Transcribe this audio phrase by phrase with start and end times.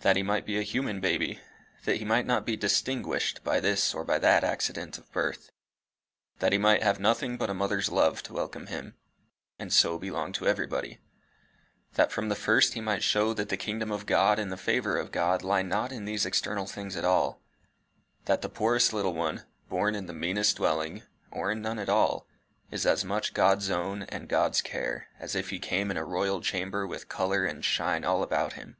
[0.00, 1.40] "That he might be just a human baby.
[1.86, 5.48] That he might not be distinguished by this or by that accident of birth;
[6.38, 8.94] that he might have nothing but a mother's love to welcome him,
[9.58, 10.98] and so belong to everybody;
[11.94, 14.98] that from the first he might show that the kingdom of God and the favour
[14.98, 17.40] of God lie not in these external things at all
[18.26, 22.28] that the poorest little one, born in the meanest dwelling, or in none at all,
[22.70, 26.42] is as much God's own and God's care as if he came in a royal
[26.42, 28.76] chamber with colour and shine all about him.